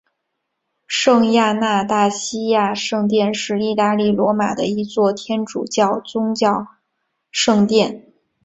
[0.87, 6.69] 圣亚纳大西亚圣殿是意大利罗马的一座天主教宗座
[7.29, 8.07] 圣殿。